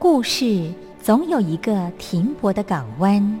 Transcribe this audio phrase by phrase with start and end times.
[0.00, 3.40] 故事总有一个停泊的港湾。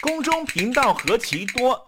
[0.00, 1.87] 宫中频道何其多，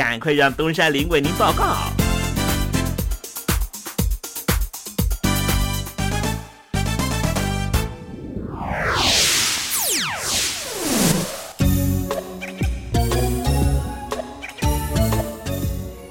[0.03, 1.75] 赶快让东山林为您报告。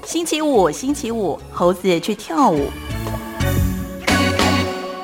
[0.05, 2.71] 星期五，星期五，猴子去跳舞。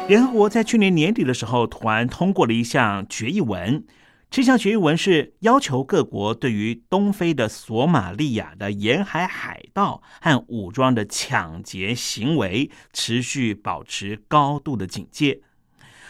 [0.08, 3.84] 联合国在去年年底的时候，突然通过了一项决议文。
[4.30, 15.42] 这项决议文是要求各国对于东非的索马利亚的沿海海盗和武装的抢劫行为持续保持高度的警戒。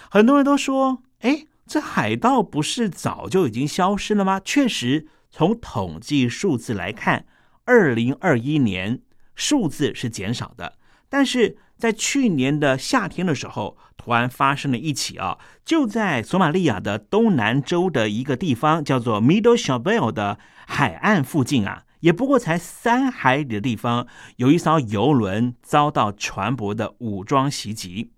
[0.09, 7.27] 很多人都说：“哎，这海盗不是早就已经消失了吗？”确实，从统计数字来看，
[7.65, 9.01] 二零二一年
[9.35, 10.77] 数字是减少的，
[11.07, 11.57] 但是。
[11.77, 24.07] 在去年的夏天的时候，突然发生了一起啊，就在索马利亚的东南州的一个地方，叫做 Middle s h a b e l 的海岸附近啊，也不过才三海里的地方，
[24.37, 28.11] 有一艘游轮遭到船舶的武装袭击。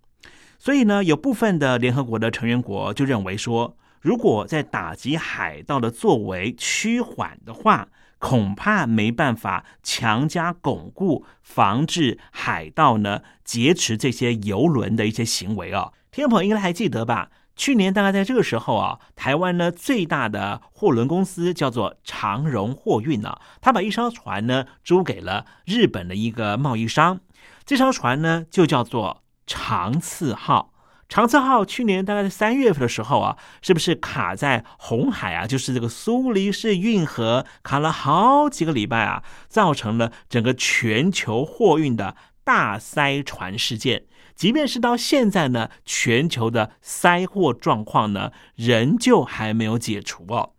[0.57, 7.87] 所以呢，有部分的联合国的成员国就认为说，如果在打击海盗的作为趋缓的话，
[8.19, 15.93] 恐怕没办法强加巩固，防止海盗呢劫持这些游轮的一些行为哦。
[16.11, 17.31] 听众朋友应该还记得吧？
[17.55, 27.19] 去年大概在这个时候啊，台湾呢最大的货轮公司叫做长荣货运呢，他把一艘船呢租给了日本的一个贸易商，
[27.65, 30.68] 这艘船呢就叫做长次号。
[31.09, 35.47] 长次号去年大概在三月份的时候啊，是不是卡在红海啊？
[35.47, 44.03] 就是这个苏黎世运河卡了好几个礼拜啊，造成了整个全球货运的大塞船事件。
[44.35, 50.53] 即便是到现在呢，全球的塞货状况呢，仍旧还没有解除哦。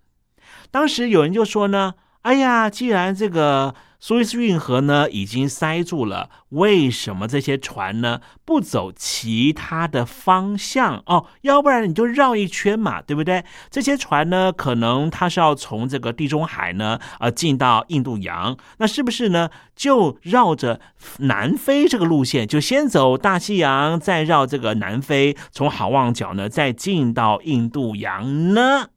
[0.72, 3.74] 当时有人就说呢，哎呀，既然这个。
[4.02, 11.26] 苏伊士运河呢已经塞住了，为什么这些船呢不走其他的方向哦？
[11.42, 13.44] 要不然你就绕一圈嘛，对不对？
[13.68, 20.80] 这些船呢，可能它是要从这个地中海呢啊进到印度洋，那是不是呢就绕着
[21.18, 28.88] 南非这个路线，就先走大西洋，再绕这个南非，从好望角呢再进到印度洋呢？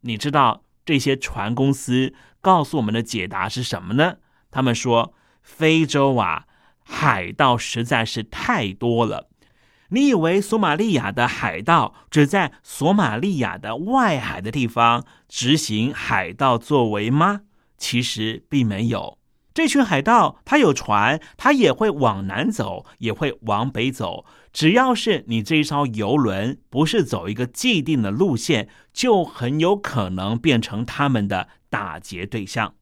[0.00, 2.12] 你知道这些船公司
[2.44, 4.16] 告诉我们的解答是什么呢？
[4.50, 6.44] 他们说，非洲啊，
[6.84, 9.30] 海盗实在是太多了。
[9.88, 17.40] 你以为索马利亚的海盗只在索马利亚的外海的地方执行海盗作为吗？
[17.78, 19.18] 其实并没有。
[19.54, 24.26] 这群海盗，他有船，他也会往南走，也会往北走。
[24.52, 32.72] 只要是你这一艘游轮不是走一个既定的路线，就很有可能变成他们的打劫对象。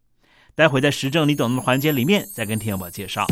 [0.55, 3.27] 待会在时政你懂的环节里面，再跟听友们介绍。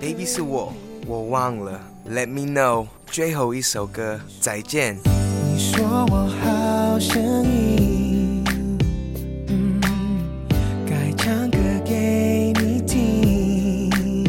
[0.00, 0.72] Baby 是我，
[1.06, 1.78] 我忘了。
[2.08, 4.96] Let me know，最后一首歌，再见。
[4.96, 8.42] 你说我好声音，
[10.88, 14.26] 该唱歌给你听。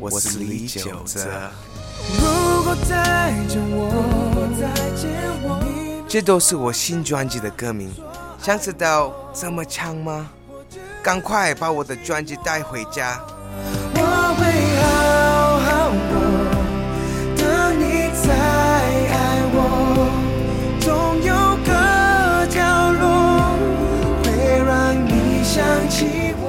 [0.00, 1.52] 我是李玖哲。
[2.14, 3.90] 如果再见我。
[6.08, 7.92] 这都是我新专辑的歌名，
[8.40, 10.30] 想知道怎么唱吗？
[11.02, 13.20] 赶快把我的专辑带回家。
[13.94, 14.00] 我
[14.38, 14.42] 会
[14.80, 16.14] 好好过，
[17.36, 17.44] 等
[17.78, 19.14] 你再爱
[19.52, 19.58] 我，
[20.80, 20.88] 总
[21.22, 21.30] 有
[21.66, 21.70] 个
[22.46, 22.56] 角
[22.92, 23.04] 落
[24.22, 24.24] 会
[24.64, 25.56] 让你想
[25.88, 26.44] 起我。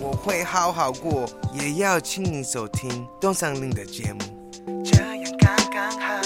[0.00, 4.41] 我会好好过，也要请你收听东山林的节目，这
[5.82, 6.22] 刚好。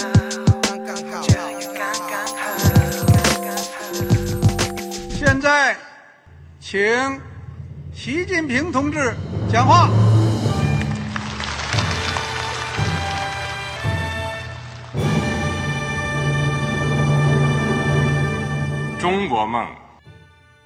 [5.09, 5.75] 现在，
[6.59, 7.19] 请
[7.91, 9.15] 习近平同志
[9.51, 9.89] 讲话。
[18.99, 19.67] 中国梦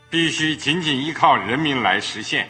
[0.10, 2.50] 必须紧紧依靠人民来实现。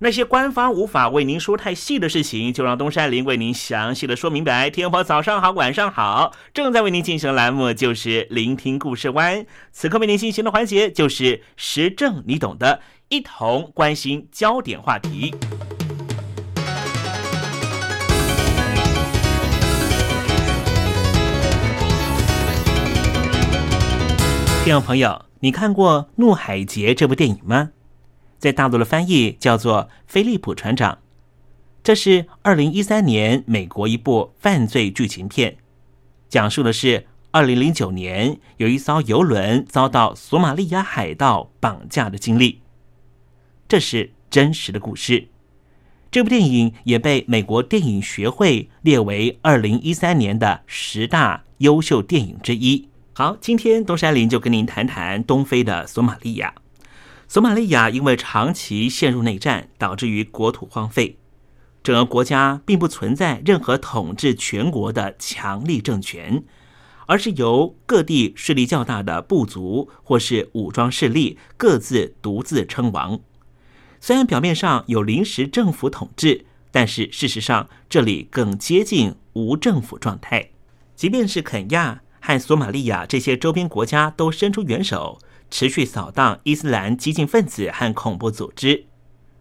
[0.00, 4.70] 那些官方无法为您说太细的事情，就让东山林为您详细的说明白。
[4.70, 9.44] 天婆早上好，晚上好，正在为您进行的栏目就是聆听故事湾。
[9.72, 15.34] 此刻为您进行的环节就是时政，你懂的，一同关心焦点话题。
[24.62, 27.70] 听众朋友，你看过《怒海劫》这部电影吗？
[28.38, 30.92] 在大陆的翻译叫做《菲利普船长》，
[31.82, 35.56] 这是二零一三年美国一部犯罪剧情片，
[36.28, 42.60] 讲述的是二零零九年有一艘游轮遭到索马利亚海盗绑架的经历。
[43.68, 45.28] 这是真实的故事。
[46.10, 52.88] 这部电影也被美国电影学会列为二零一三年的十大优秀电影之一。
[53.12, 56.54] 好，今天东山林就跟您谈谈东非的索马利亚。
[57.28, 61.18] 索马利亚因为长期陷入内战，导致于国土荒废，
[61.82, 66.42] 整个国家并不存在任何统治全国的强力政权，
[67.04, 73.20] 而是由各地势力较大的部族或是武装势力各自独自称王。
[74.00, 80.48] 虽然表面上有临时政府统治，但是事实上这里更接近无政府状态。
[80.96, 85.18] 即便是肯亚和索马利亚这些周边国家都伸出援手。
[85.50, 88.86] 持续扫荡伊斯兰激进分子和恐怖组织，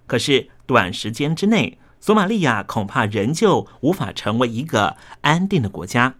[0.06, 6.16] 可是短时间之内，索马利亚恐怕仍旧无法成为一个安定的国家。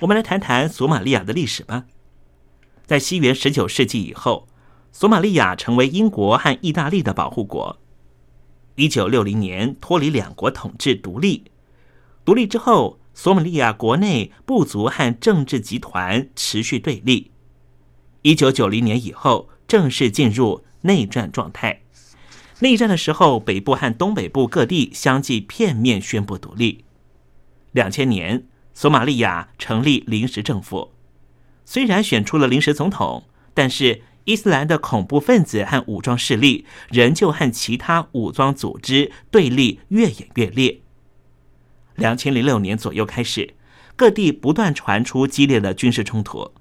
[0.00, 1.84] 我们来谈谈索马利亚的历史吧。
[2.86, 4.48] 在西元十九世纪以后，
[4.90, 7.78] 索马利亚成为英国和意大利的保护国。
[8.76, 11.50] 一九六零年脱离两国统治独立，
[12.24, 17.30] 独立之后，索马利亚国内部族和政治集团持续对立。
[18.22, 21.82] 一九九零年以后，正式进入内战状态。
[22.58, 26.84] 内战的时候，北部和东北部各地相继片面宣布独立。
[27.72, 30.92] 两千年，索马利亚成立临时政府，
[31.64, 33.24] 虽然选出了临时总统，
[33.54, 40.82] 但是伊斯兰的恐怖分子和武装势力仍旧和其他武装组织对立越演越烈。
[41.94, 43.54] 两千零六年左右开始，
[43.96, 46.52] 各地不断传出激烈的军事冲突。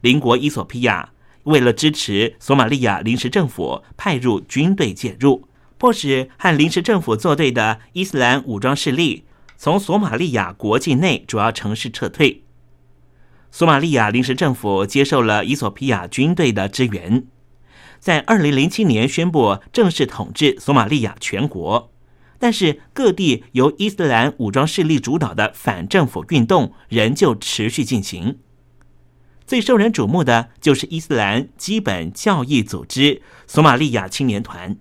[0.00, 1.10] 邻国伊索比亚
[1.44, 9.24] 为了支持索马利亚临时政府，派入军队介入，迫使和临时政府作对的伊斯兰武装势力
[9.56, 12.44] 从索马利亚国境内主要城市撤退。
[13.50, 17.24] 索马利亚临时政府接受了伊索比亚军队的支援，
[17.98, 21.90] 在二零零七年宣布正式统治索马利亚全国，
[22.38, 28.38] 但是各地由伊斯兰武装势力主导的反政府运动仍旧持续进行。
[29.50, 34.76] 最受人瞩目的就是伊斯兰基本教义组织索马利亚青年团，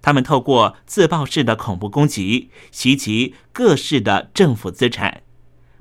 [0.00, 5.20] 他们透过自爆式的恐怖攻击袭击各市的政府资产，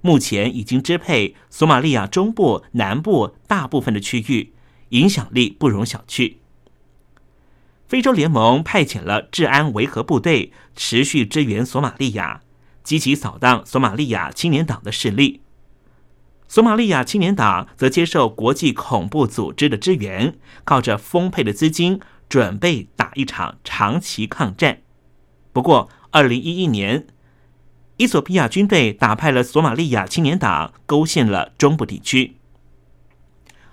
[0.02, 4.52] 目前已经支配索马利亚中部、南部大部分的区域，
[4.90, 6.36] 影响力不容小觑。
[7.88, 12.42] 非洲联盟派遣了治安维和部队，持续支援索马利亚，
[12.84, 15.43] 积极扫荡索马利亚青年党的势力。
[16.54, 24.84] 索马利亚青年党则接受国际恐怖组织的支援，靠着丰沛的资金，准备打一场长期抗战。
[25.52, 27.08] 不过，二零一一年，
[27.98, 32.36] 伊索比亚军队打败了索马利亚青年党，勾陷了中部地区。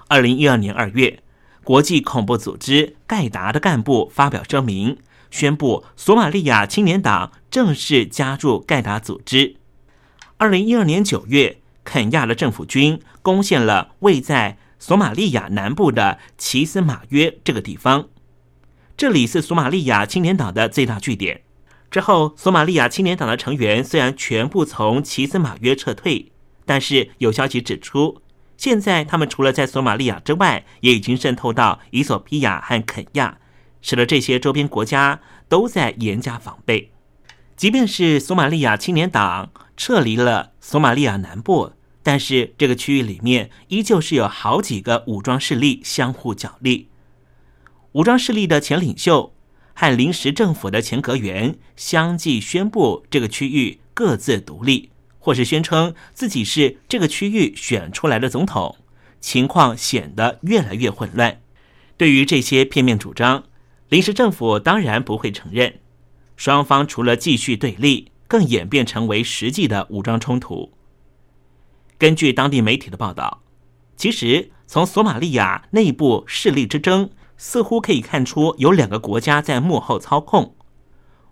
[0.08, 1.22] 二零一二年二月，
[1.62, 4.96] 国际恐怖组织盖达的干部发表声明，
[5.30, 9.56] 宣布索马利亚青年党正式加入盖达组织。
[10.38, 18.08] 二零一二年九月，肯亚的政府军攻陷了位在索马利亚南部的奇斯马约这个地方，
[18.96, 21.42] 这里是索马利亚青年党的最大据点。
[21.90, 26.30] 之后，索马利亚青年党的成员虽然全部从奇斯马约撤退，
[26.64, 28.22] 但是有消息指出，
[28.56, 33.38] 现在他们除了在索马利亚之外，也已经渗透到伊索比亚和肯亚，
[33.82, 36.92] 使得这些周边国家都在严加防备。
[37.56, 46.88] 即便是索马利亚青年党撤离了索马利亚南部，但是这个区域里面依旧是有好几个武装势力相互角力，
[47.92, 49.34] 武装势力的前领袖。
[49.72, 58.76] 和临时政府的前阁员相继宣布这个区域各自独立，或是宣称自己是这个区域选出来的总统，
[59.22, 61.40] 情况显得越来越混乱。
[61.96, 63.44] 对于这些片面主张，
[63.88, 65.80] 临时政府当然不会承认。
[66.36, 70.72] 双方除了继续对立，更演变成为实际的武装冲突。
[71.98, 73.42] 根据当地媒体的报道，
[73.96, 77.10] 其实从索马利亚内部势力之争。
[77.42, 80.56] 似乎可以看出，有两个国家在幕后操控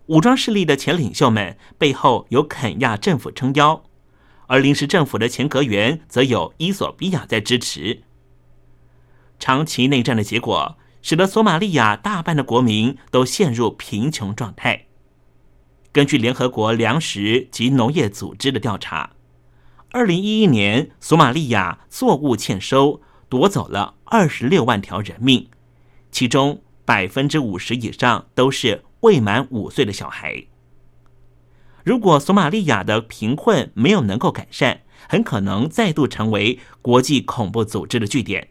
[0.06, 3.84] 武装势力的前领袖们背后有肯亚政府撑腰，
[4.46, 8.04] 而临时政府的前阁员则有伊索比亚在支持。
[9.38, 14.87] 长期内战的结果，使得索马利亚大半的国民都陷入贫穷状态。
[15.92, 19.10] 根据联合国粮食及农业组织的调查，
[19.90, 25.48] 二零一一年索马利亚作物欠收，夺走了二十六万条人命。
[26.10, 30.44] 其中百分之五十以上都是未满五岁的小孩。
[31.84, 38.48] 如果索马利亚的贫困没有能够改善，很可能再度成为国际恐怖组织的据点。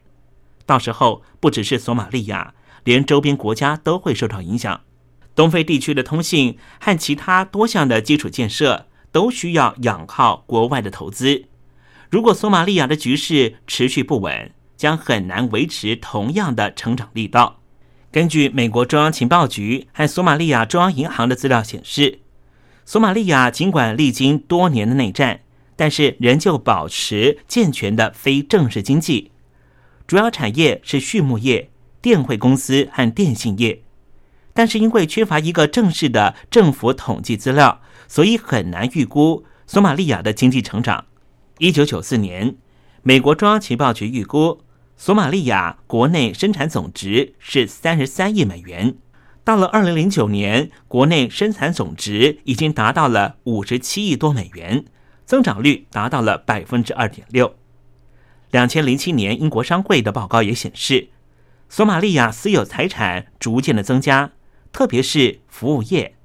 [0.66, 2.54] 到时候，不只是索马利亚，
[2.84, 4.80] 连周边国家都会受到影响。
[5.38, 11.44] 东非地区的通信和其他多项的基础建设都需要仰靠国外的投资。
[12.10, 17.60] 如果索马利亚的局势持续不稳，将很难维持同样的成长力道。
[18.10, 22.18] 根据美国中央情报局和索马利亚中央银行的资料显示，
[22.84, 25.42] 索马利亚尽管历经多年的内战，
[25.76, 29.30] 但是仍旧保持健全的非正式经济，
[30.04, 31.70] 主要产业是畜牧业、
[32.02, 33.82] 电汇公司和电信业。
[34.58, 41.04] 但是因为缺乏一个正式的政府统计资料，所以很难预估索马利亚的经济成长。
[41.58, 42.56] 一九九四年，
[43.02, 44.60] 美国中央情报局预估。
[44.96, 48.96] 索马利亚国内生产总值是三十三亿美元，
[49.44, 54.84] 到了二零零九年，国内生产总值已经达到了五十七亿多美元，
[55.24, 57.54] 增长率达到了百分之二点六。
[58.50, 61.10] 两千零七年，英国商会的报告也显示，
[61.68, 64.32] 索马利亚私有财产逐渐的增加，
[64.72, 66.16] 特别是服务业。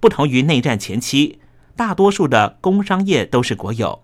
[0.00, 1.38] 不同于内战前期，
[1.76, 4.02] 大多数的工商业都是国有。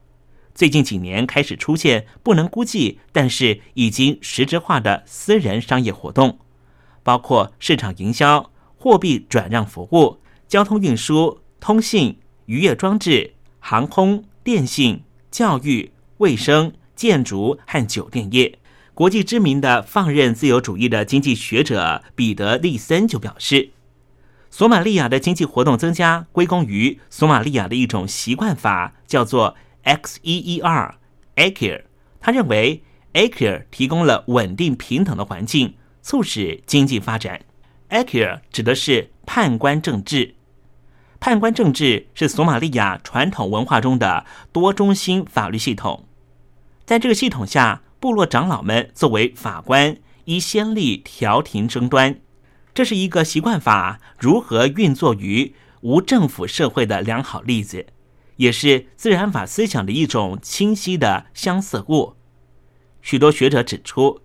[0.55, 6.39] 最近几年开始出现不能估计，但是已经实质化的私人商业活动，
[7.03, 18.59] 包括市场营销、货币转让服务、交通运输、通信、渔业装置、航空、电信、教育、卫生、建筑和酒店业。
[18.97, 23.69] 国际知名的放任自由主义的经济学者彼得利森就表示，
[24.51, 29.55] 索马利亚的经济活动增加归功于索马利亚的一种习惯法，叫做。
[29.83, 30.97] X E E R
[31.37, 31.85] a k i r
[32.21, 32.83] 他认为
[33.13, 37.43] a k i r 提供了稳定平等的环境，促使经济发展。
[37.91, 40.35] a k i r 指的是判官政治，
[41.21, 46.05] 判官政治是索马利亚传统文化中的多中心法律系统。
[46.85, 52.21] 在这个系统下，部落长老们作为法官，依先例调停争端。
[52.75, 57.87] 这是一个习惯法如何运作于无政府社会的良好例子。
[58.37, 62.17] 也是自然法思想的一种清晰的相似物。
[63.01, 64.21] 许多学者指出，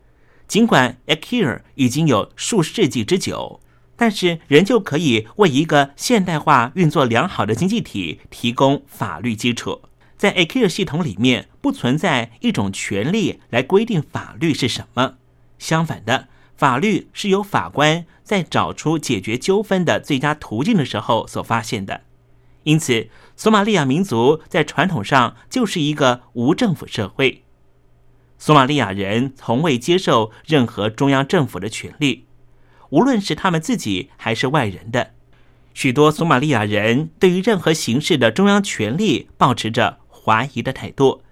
[0.50, 3.62] 尽管 Akir 已经有数世纪之久，
[3.96, 9.82] 但是仍旧可以为一个现代化、运作良好的经济体提供法律基础。
[10.22, 15.16] 在 AKI 系统里面，不存在一种权利来规定法律是什么。
[15.58, 22.02] 相反的，法律是由法官在找出解决纠纷的最佳途径的时候所发现的。
[22.66, 27.44] 因此，索马利亚民族在传统上就是一个无政府社会。
[28.38, 32.28] 索马利亚人从未接受任何中央政府的权利，
[32.92, 35.14] 无论是他们自己还是外人的。
[35.74, 41.24] 许多索马利亚人对于任何形式的中央权力保持着怀疑的态度，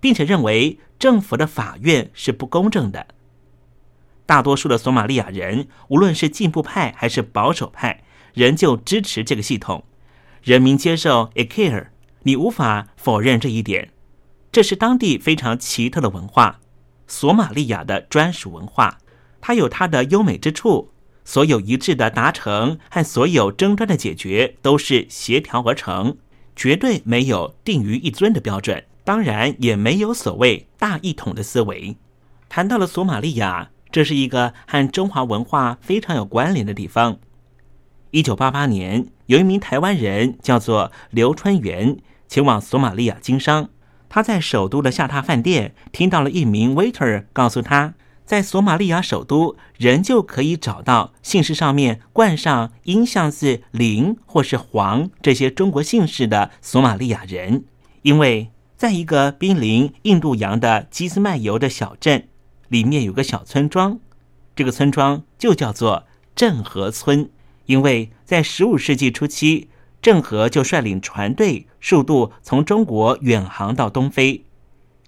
[0.00, 3.06] 并且认为政府的法院是不公正的。
[4.24, 8.02] 大多数的索马利亚人，无论是进步派还是保守派，
[8.34, 9.84] 仍旧支持这个系统。
[10.42, 11.86] 人民接受 a c a r e
[12.22, 13.90] 你无法否认这一点。
[14.50, 16.60] 这是当地非常奇特的文化，
[17.06, 18.98] 索马利亚的专属文化，
[19.40, 20.90] 它有它的优美之处。
[21.24, 26.16] 所有一致的达成和所有争端的解决都是协调而成，
[26.62, 31.96] 绝对没有定于一尊的标准，当然也没有所谓大一统的思维。
[32.48, 37.18] 谈到了索马利亚，这是一个和中华文化非常有关联的地方。
[38.12, 41.96] 一九八八年，有一名台湾人叫做刘春元，
[42.28, 43.68] 前往索马利亚经商。
[44.08, 47.94] 他在首都的下榻饭店听到了一名 waiter 告诉他。
[48.32, 57.64] 在索马利亚首都，仍旧可以找到姓氏上面冠上音像字林或是黄这些中国姓氏的索马利亚人，
[58.00, 62.26] 因为在一个濒临印度洋的基斯麦尤的小镇
[62.68, 64.00] 里面有个小村庄，
[64.56, 67.28] 这个村庄就叫做郑和村，
[67.66, 69.68] 因为在十五世纪初期，
[70.00, 74.46] 郑和就率领船队数度从中国远航到东非，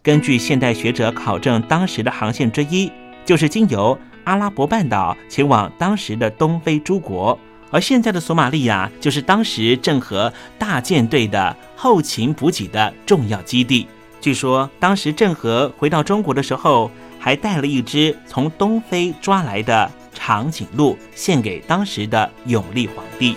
[0.03, 2.93] 根据现代学者考证，当时的航线之一。
[3.25, 7.39] 就是经由阿拉伯半岛前往当时的东非诸国，
[7.71, 13.87] 而现在的索马利亚就是当时郑和大舰队的后勤补给的重要基地。
[14.21, 23.37] 据说当时郑和回到中国的时候，还带了一只从东非抓来的长颈鹿，献给当时的永历皇帝。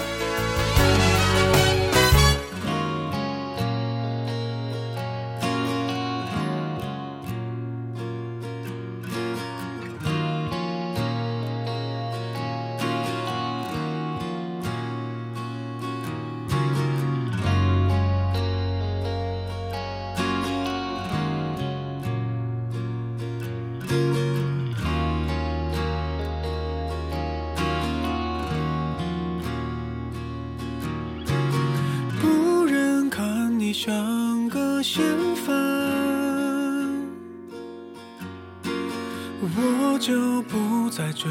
[40.01, 41.29] 就不再追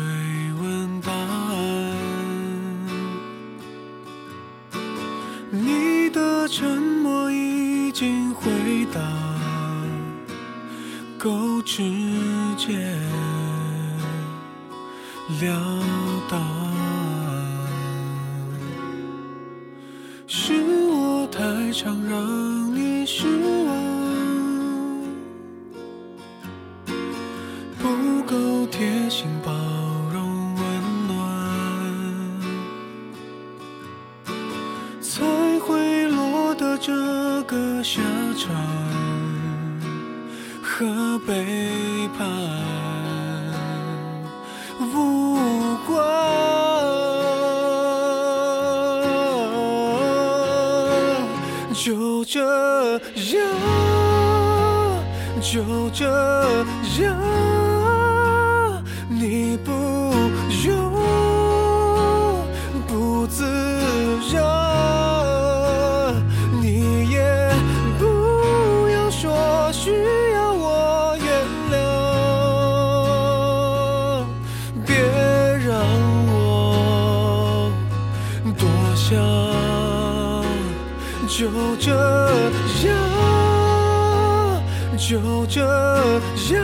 [0.63, 1.97] 问答案。
[5.51, 8.49] 你的沉默已经回
[8.95, 9.01] 答
[11.19, 11.83] 够直
[12.57, 12.79] 接
[15.41, 15.83] 了
[16.31, 16.70] 当
[64.29, 66.15] 然，
[66.61, 67.19] 你也
[67.99, 68.05] 不
[68.89, 69.91] 要说需
[70.33, 71.27] 要我原
[71.73, 71.75] 谅，
[74.87, 74.95] 别
[75.67, 75.69] 让
[76.29, 77.73] 我
[78.59, 78.63] 多
[78.95, 79.09] 想，
[81.27, 81.39] 就
[81.79, 81.89] 这
[82.87, 82.91] 样，
[84.99, 85.09] 就
[85.47, 85.57] 这
[86.55, 86.59] 样，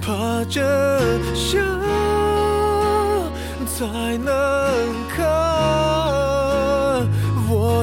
[0.00, 0.56] 怕真
[1.34, 1.50] 相
[3.66, 3.86] 才
[4.18, 4.30] 能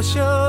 [0.01, 0.39] 看。
[0.39, 0.48] 我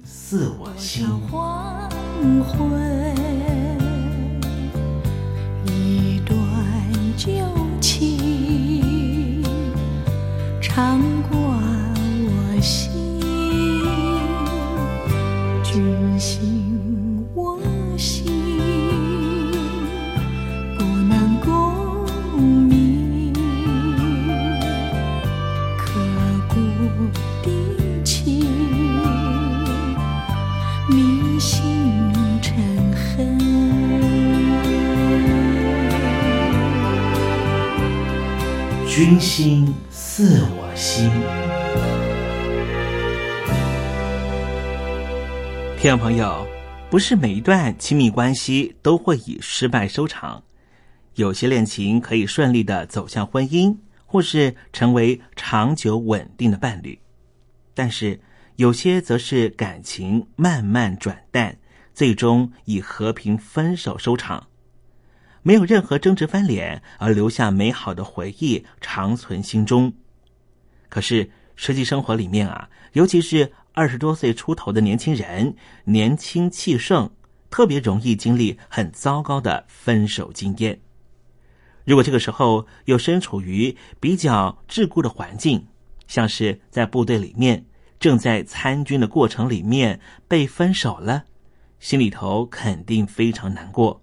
[0.31, 1.89] 似我心黄
[2.45, 3.30] 昏。
[39.03, 41.09] 君心似我心。
[45.75, 46.45] 听众朋友，
[46.87, 50.43] 不是每一段亲密关系都会以失败收场，
[51.15, 56.99] 有些恋情可以顺利的走向婚姻，或是成为长久稳定的伴侣，
[57.73, 58.21] 但是
[58.57, 61.57] 有些则是感情慢慢转淡，
[61.91, 64.50] 最终以和平分手收场。
[65.43, 69.93] 没有任何争执翻脸，而留下美好的回忆长存心中。
[70.89, 77.09] 可是实际生活里面啊，尤其是二十多岁出头的年轻人，年轻气盛，
[77.49, 80.79] 特别容易经历很糟糕的分手经验。
[81.85, 85.65] 如果这个时候又身处于比较桎梏的环境，
[86.07, 87.65] 像是在部队里面
[87.99, 91.23] 正在参军的过程里面被分手了，
[91.79, 94.00] 心里头肯定非常难过。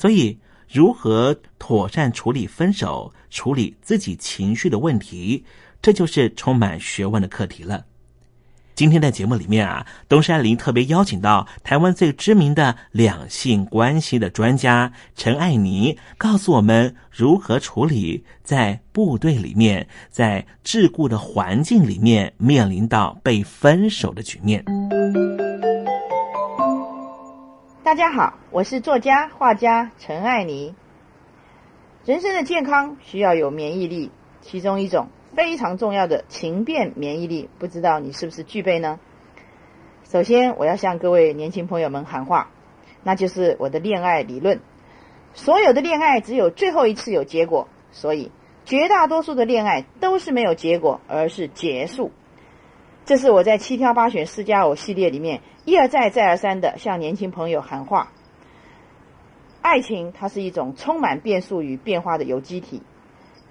[0.00, 5.44] 所以，如何妥善处理分手、处理自己情绪的问题，
[5.82, 7.84] 这就是充满学问的课题了。
[8.74, 24.64] 今天在节目里面啊，东山林特别邀请到台湾最知名的两性关系的专家陈爱妮，告诉我们如何处理在部队里面、在桎梏的环境里面面临到被分手的局面。
[27.82, 30.74] 大家好，我是作家、画家陈爱妮。
[32.04, 34.10] 人生的健康需要有免疫力，
[34.42, 39.00] 其中一种非常重要的情变免疫力，不知道你是不是具备呢？
[40.04, 42.50] 首先，我要向各位年轻朋友们喊话，
[43.02, 44.60] 那就是我的恋爱理论。
[45.32, 48.30] 所有的恋爱只有最后一次有结果，所以
[48.66, 52.12] 绝大多数的恋爱都是没有结果，而是结束。
[53.06, 58.12] 这是我在七挑八选四加偶系列里面一而再再而三的向年轻朋友喊话。
[59.62, 62.82] 爱情它是一种充满变数与变化的有机体，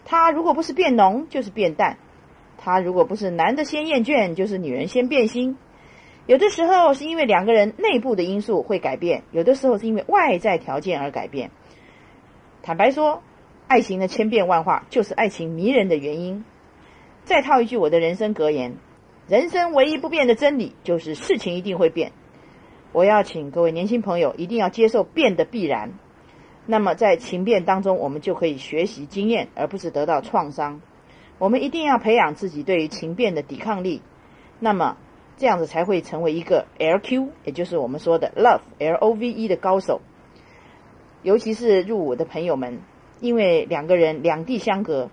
[0.05, 1.97] 它如果不是变浓，就是变淡；
[2.57, 5.57] 它如果不是男的先厌倦，就是女人先变心。
[6.25, 11.51] 有的时候是因为两个人内部的因素会改变，有的时候是因为外在条件而改变。
[12.61, 13.21] 坦白说，
[13.67, 16.43] 爱情的千变万化就是爱情迷人的原因。
[17.23, 18.77] 再套一句我的人生格言：
[19.29, 22.13] 人生唯一不变的真理就是事情一定会变。
[22.91, 25.91] 我要请各位年轻朋友一定要接受变的必然。
[26.65, 30.81] 那么在情变当中，我们就可以学习经验，而不是得到创伤。
[31.37, 34.01] 我们一定要培养自己对于情变的抵抗力。
[34.59, 34.97] 那么
[35.37, 40.01] 这样子才会成为一个 LQ，也就是我们说的 Love L O V E 的高手。
[41.21, 42.79] 尤其是入伍的朋友们，
[43.19, 45.11] 因为两个人两地相隔，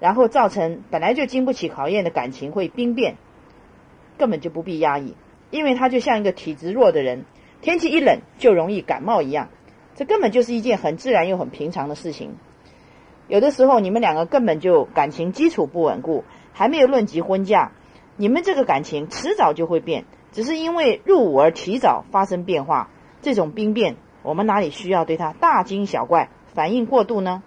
[0.00, 3.16] 然后造成本来就经不起考验的感情会兵变，
[4.18, 5.14] 根本就不必压抑，
[5.50, 7.24] 因为他就像一个体质弱的人，
[7.60, 9.48] 天气一冷就容易感冒一样，
[9.94, 12.34] 这根本就是一件很自然又很平常的事情。
[13.28, 17.72] 有的时候你们两个根本就感情基础不稳固，还没有论及婚嫁，
[18.16, 22.90] 你们这个感情迟早就会变，只是因为入伍而提早发生变化，
[23.22, 23.96] 这种兵变。
[24.22, 27.42] 我们哪里需要对他大惊小怪、反应过度呢？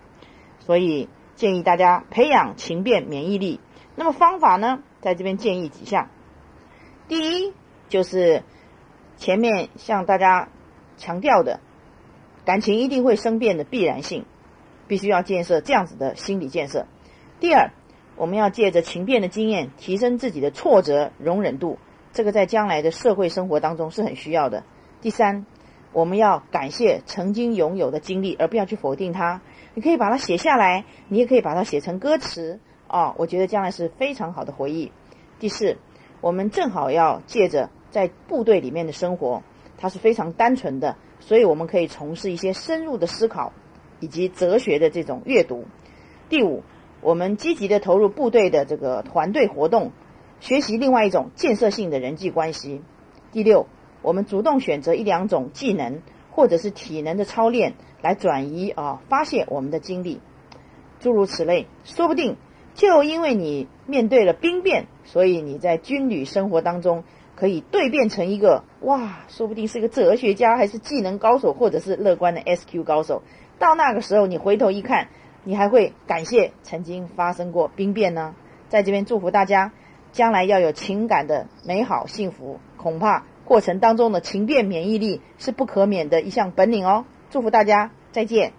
[0.60, 3.60] 所以建议大家培养情变免疫力。
[3.96, 6.10] 那么方法呢，在这边建议几项。
[7.10, 7.54] 第一，
[7.90, 8.44] 就是
[9.18, 10.48] 前面向大家
[10.96, 11.60] 强调的，
[12.46, 14.26] 感情一定会生变的必然性，
[14.88, 16.86] 必须要建设这样子的心理建设。
[17.42, 17.72] 第二，
[18.16, 21.80] 我们要借着情变的经验，提升自己的挫折容忍度，
[22.14, 24.64] 这个在将来的社会生活当中是很需要的。
[25.02, 25.46] 第三。
[25.92, 29.42] 我们要感谢曾经拥有的经历，而不要去否定它。
[29.74, 33.16] 你可以把它写下来，你也可以把它写成歌词哦。
[33.18, 34.92] 我觉得将来是非常好的回忆。
[35.40, 35.78] 第四，
[36.22, 39.44] 我们正好要借着在部队里面的生活，
[39.78, 43.54] 它是非常单纯的，所以我们可以从事一些深入的思考
[44.00, 45.66] 以及哲学的这种阅读。
[46.30, 46.64] 第五，
[47.02, 49.92] 我们积极的投入部队的这个团队活动，
[50.40, 52.82] 学习另外一种建设性的人际关系。
[53.32, 53.68] 第六。
[54.02, 56.02] 我们主动选择一两种技能
[56.32, 60.22] 或者是体能的操练来转移啊，发泄我们的精力，
[61.02, 61.68] 诸如此类。
[61.84, 62.38] 说不定
[62.76, 67.04] 就因为你面对了兵变，所以你在军旅生活当中
[67.36, 73.22] 可以蜕变成一个哇，说不定是个哲学家，还是技能高手，或者是乐观的 SQ 高手。
[73.58, 75.10] 到那个时候，你回头一看，
[75.44, 78.36] 你还会感谢曾经发生过兵变呢。
[78.70, 79.74] 在这边祝福大家，
[80.12, 83.24] 将来要有情感的美好幸福，恐怕。
[83.46, 87.06] 过程当中的情变免疫力是不可免的一项本领哦！
[87.32, 88.54] 祝福大家，再见。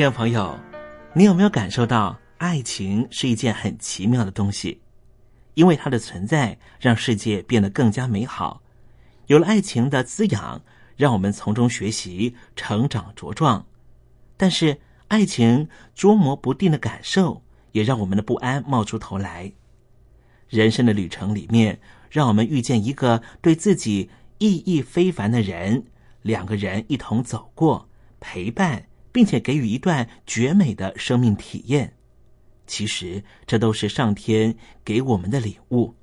[0.00, 0.58] 听众朋友，
[1.12, 4.80] 你有没有感受到爱情是一件很奇妙的东西？
[5.52, 8.62] 因为它的存在，让世界变得更加美好。
[9.26, 10.62] 有了爱情的滋养，
[10.96, 13.66] 让我们从中学习、成长茁壮。
[14.38, 17.42] 但是，爱情捉摸不定的感受，
[17.72, 19.52] 也让我们的不安冒出头来。
[20.48, 21.78] 人生的旅程里面，
[22.08, 25.84] 让我们遇见一个对自己意义非凡的人，
[26.22, 27.86] 两个人一同走过，
[28.18, 28.86] 陪伴。
[29.12, 31.94] 并且给予一段绝美的生命体验，
[32.66, 34.54] 其实这都是上天
[34.84, 35.94] 给我们的礼物。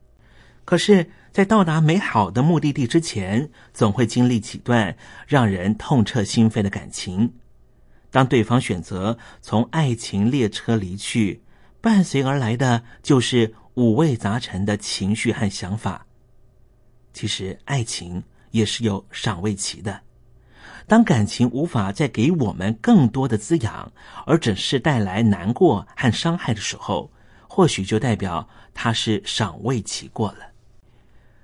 [0.66, 7.34] 可是，在到达美好的目的地之前，总会经历几段让人痛彻心扉的感情。
[8.12, 11.42] 当对方选择从爱情列车离去，
[11.80, 16.06] 伴随而来的就是五味杂陈的情绪和想法。
[17.14, 20.02] 其实，爱情也是有赏味期的。
[20.88, 23.92] 当感情无法再给我们更多的滋养，
[24.26, 27.12] 而只是带来难过和伤害的时候，
[27.48, 30.38] 或许就代表它是尚未起过了。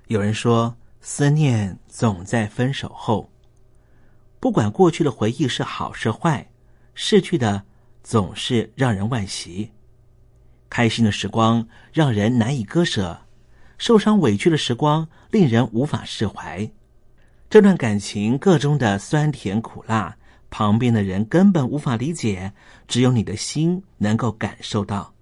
[0.06, 3.30] 有人说，思念总在分手后。
[4.40, 6.50] 不管过去的回忆是好是坏，
[6.94, 7.62] 逝去的
[8.02, 9.70] 总是让人惋惜。
[10.70, 13.26] 开心的时光让人难以割舍，
[13.76, 16.70] 受伤委屈的时光令人无法释怀。
[17.54, 20.16] 这段感情个中的酸甜苦辣，
[20.50, 22.52] 旁边的人根本无法理解，
[22.88, 25.14] 只有你的心能够感受到。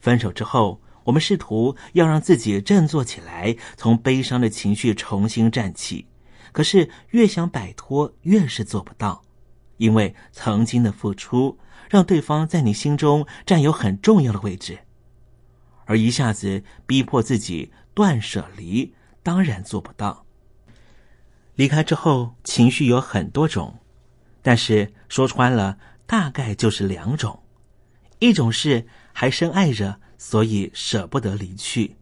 [0.00, 6.06] 分手之后，我们试图要让自己振作起来，从悲伤的情绪重新站起。
[6.52, 9.22] 可是越想摆脱，越是做不到，
[9.76, 11.58] 因为曾经的付出
[11.90, 14.78] 让对方在你心中占有很重要的位置，
[15.84, 20.24] 而一下子逼迫自己断舍离，当然做不到。
[21.54, 23.78] 离开之后，情绪有很多种，
[24.40, 27.42] 但是说穿了，大概就是两种：
[28.18, 31.96] 一种是还深爱着，所以舍不得离去；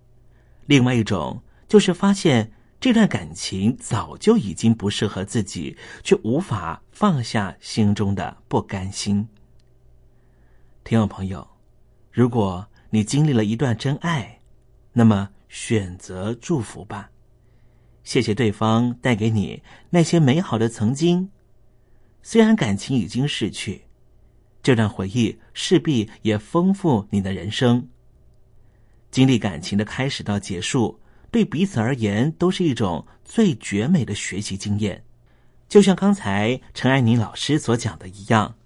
[0.67, 2.53] 另外一种就是发现。
[2.81, 9.29] 这段感情早就已经不适合自己，却无法放下心中的不甘心。
[10.83, 11.47] 听众朋友，
[12.11, 14.41] 如果你经历了一段真爱，
[14.95, 17.10] 那么选择祝福吧，
[18.05, 21.31] 谢谢对方带给你那些美好的曾经。
[22.23, 23.83] 虽然感情已经逝去，
[24.63, 27.89] 这段回忆势必也丰富你的人生。
[29.11, 31.01] 经历感情的开始到结束。
[31.33, 35.05] 对彼此而言，都是一种最绝美的学习经验。
[35.69, 38.57] 就像刚才陈爱妮老师所讲的一样，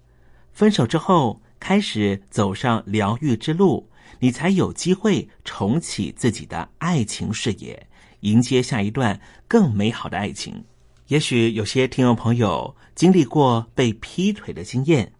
[0.51, 7.87] 分手之后开始走上疗愈之路，你才有机会重启自己的爱情视野，
[8.25, 10.63] 迎接下一段更美好的爱情。
[11.07, 15.13] 也许有些听众朋友经历过被劈腿的经验，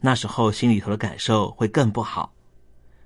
[0.00, 2.32] 那时候心里头的感受会更不好。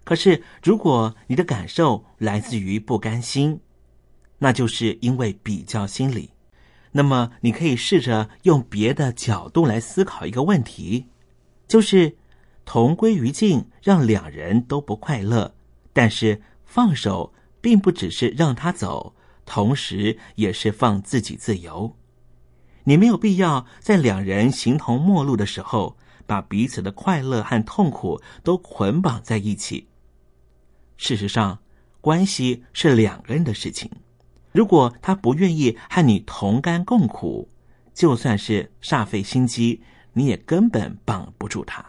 [0.05, 3.59] 可是，如果你的感受来自于不甘心，
[4.39, 6.30] 那就是因为比较心理。
[6.93, 11.07] 那么，你可以试着用别的角度来思考一个问题，
[11.66, 12.16] 就是
[12.64, 15.53] 同归于尽，让两人都不快乐。
[15.93, 21.97] 但是，放手并不只是让他走，同时也是放自己自由。
[22.85, 29.89] 你没有必要在两人形同陌路的时候，把彼此的快乐和痛苦都捆绑在一起。
[30.97, 31.59] 事实上，
[32.01, 33.91] 关系是两个人的事情。
[34.53, 37.49] 如果他不愿意和你同甘共苦，
[37.93, 39.83] 就算是煞费心机，
[40.13, 41.85] 你也根本绑不住他。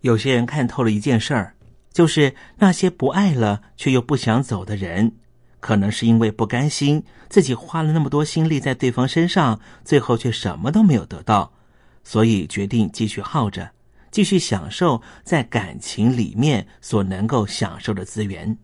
[0.00, 1.54] 有些人看透了一件事儿，
[1.92, 5.16] 就是那些不爱了却又不想走的人，
[5.64, 11.54] 可能是因为不甘心自己花了那么多心力在对方身上，最后却什么都没有得到，
[12.02, 13.70] 所以决定继续耗着。
[14.10, 18.58] 继续享受在感情里面所能够享受的资源，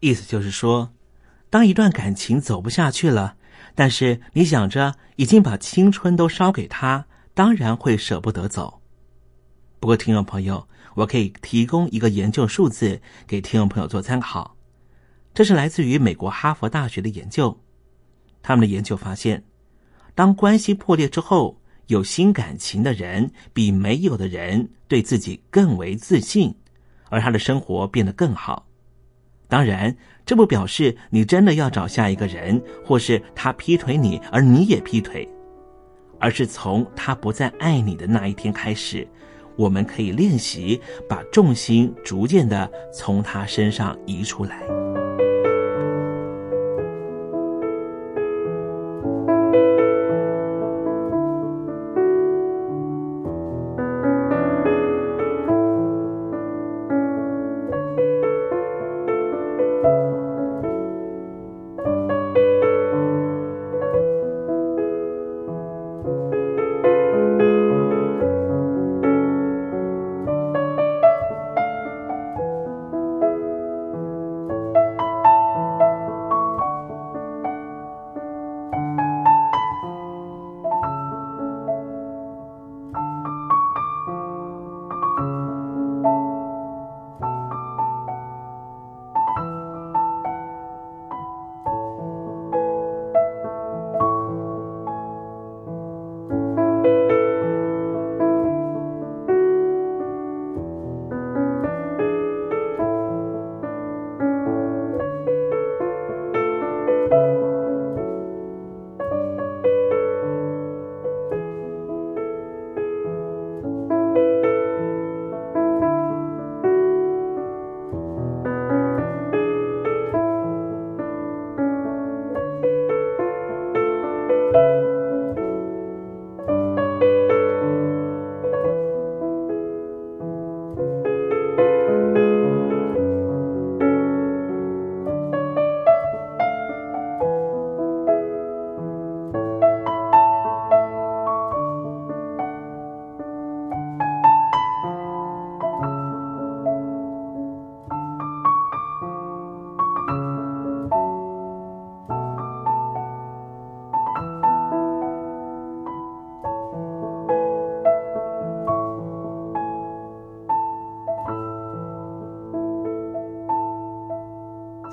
[0.00, 0.92] 意思就是说，
[1.48, 3.36] 当一段感情走不下去了，
[3.74, 8.82] 但是你想着已经把青春都烧给他，当然会舍不得走。
[9.80, 14.54] 不过，听众朋友，我可以提供一个研究数字给听众朋友做参考，
[15.34, 17.60] 这是来自于美国哈佛大学的研究，
[18.42, 19.44] 他们的研究发现，
[20.14, 21.56] 当关系破裂之后。
[21.86, 26.54] 有新感情的人比没有的人对自己更为自信，
[27.08, 28.64] 而他的生活变得更好。
[29.48, 35.28] 当然，这不表示你真的要找下一个人，或是他劈腿你，而你也劈腿，
[36.20, 39.04] 而是从他不再爱你的那一天开始，
[39.56, 44.79] 我们可以练习把重心逐渐的从他身上移出来。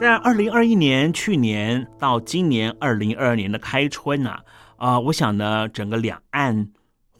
[0.07, 4.39] 在二零二一年去年到今年二零二二年的开春呐、
[4.77, 6.69] 啊，我想呢，整个两岸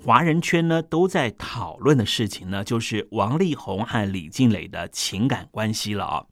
[0.01, 6.25] 华人圈呢都在讨论的事情呢，就是王力宏和李静蕾的情感关系了啊。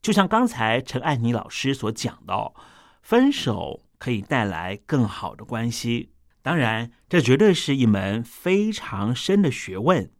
[0.00, 2.52] 就像刚才陈爱妮老师所讲到，
[3.00, 6.10] 分手可以带来更好的关系。
[6.42, 10.10] 当然，这绝对是一门非常深的学问。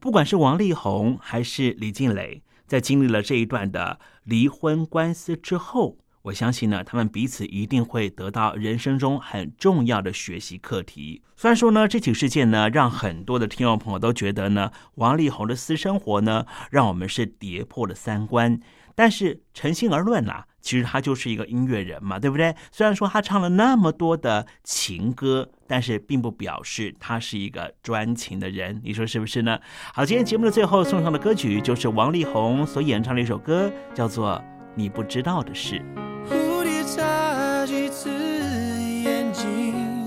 [0.00, 11.20] 不管是王力宏还是李静蕾，在经历了这一段的离婚官司之后，我相信呢，他们彼此一定会得到人生中很重要的学习课题。
[11.36, 18.60] 虽然说呢，这起事件呢，让很多的听众朋友都觉得呢，王力宏的私生活呢，让我们是跌破了三观。
[19.00, 22.54] 但是诚心而论呐、其实他就是一个音乐人嘛，对不对？
[22.70, 29.58] 虽然说他唱了那么多的情歌，但是并不表示他是一个专情的人，你说是不是呢？
[29.94, 34.32] 好，今天节目的最后送上的歌曲就是王力宏所演唱的一首歌，叫做
[34.74, 35.82] 《你不知道的事》。
[36.30, 40.06] 蝴蝶眨几次眼睛，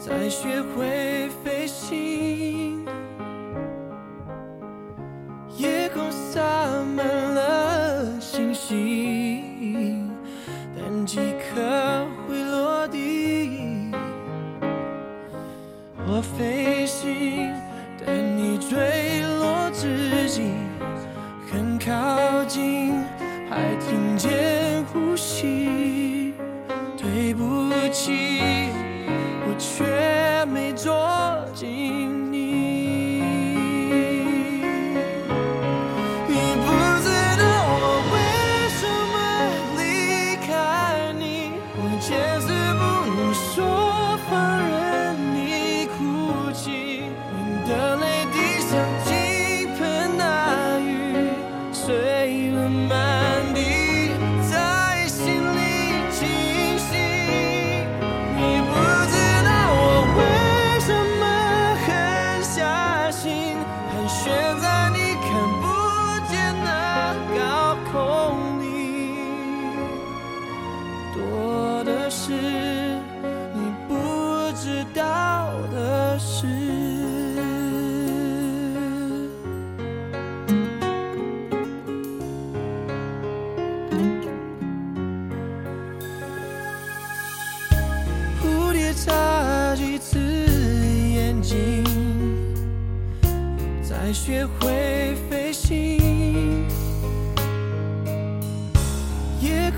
[0.00, 2.19] 才学会飞行。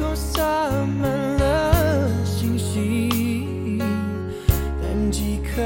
[0.03, 0.43] 都洒
[1.01, 3.79] 满了星星，
[4.83, 5.63] 但几颗